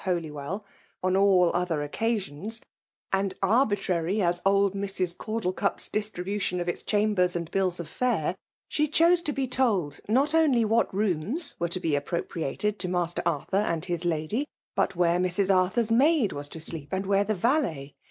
[0.05, 0.65] Holywell
[1.03, 2.59] on all other occasions,
[3.13, 5.15] and arbitrarj Aft old Mrs.
[5.15, 8.35] Caudlecup's distribution of its •ehambers and bills of fare,
[8.67, 12.89] she chose to be iold not only what rooms were to be appro* priated to
[12.89, 15.55] Master Arthur and his lady, but where Mrs.
[15.55, 17.93] Arthur *s maid was to sleep, and where the valet.